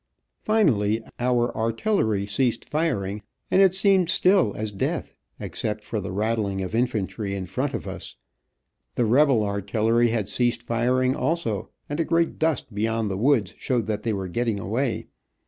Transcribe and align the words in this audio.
Finally, 0.39 1.03
our 1.19 1.55
artillery 1.55 2.25
ceased 2.25 2.65
firing 2.65 3.21
and 3.51 3.61
it 3.61 3.75
seemed 3.75 4.09
still 4.09 4.51
as 4.57 4.71
death, 4.71 5.13
except 5.39 5.83
for 5.83 5.99
the 6.01 6.11
rattling 6.11 6.59
of 6.63 6.73
infantry 6.73 7.35
in 7.35 7.45
front 7.45 7.75
of 7.75 7.87
us. 7.87 8.15
The 8.95 9.05
rebel 9.05 9.43
artillery 9.43 10.07
had 10.07 10.27
ceased 10.27 10.63
firing 10.63 11.15
also, 11.15 11.69
and 11.87 11.99
a 11.99 12.03
great 12.03 12.39
dust 12.39 12.73
beyond 12.73 13.11
the 13.11 13.15
woods 13.17 13.53
showed 13.59 13.85
that 13.85 14.01
they 14.01 14.11
were 14.11 14.27
getting 14.27 14.59
away. 14.59 15.05